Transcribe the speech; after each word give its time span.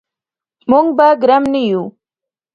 موږ 0.69 0.87
به 0.97 1.07
ګرم 1.23 1.43
نه 1.53 1.61
یو. 1.69 1.83